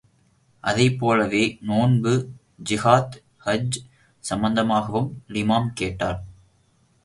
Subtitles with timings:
[0.63, 2.13] அதைப் போலவே, நோன்பு,
[2.69, 3.77] ஜகாத், ஹஜ்
[4.19, 6.23] சம்பந்தமாகவும் லிமாம் கேட்டார்.